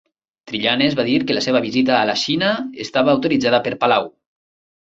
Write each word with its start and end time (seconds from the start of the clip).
Trillanes 0.51 0.95
va 0.99 1.05
dir 1.09 1.17
que 1.31 1.35
la 1.37 1.43
seva 1.47 1.61
visita 1.67 1.95
a 1.97 2.09
la 2.13 2.17
Xina 2.23 2.49
estava 2.87 3.15
autoritzada 3.17 3.61
per 3.69 3.75
Palau. 3.85 4.09